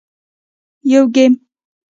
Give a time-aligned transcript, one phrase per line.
[0.91, 1.33] -یو ګېم 🎮